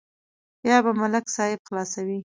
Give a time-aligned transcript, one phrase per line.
[0.61, 2.19] بیا به ملک صاحب خلاصوي.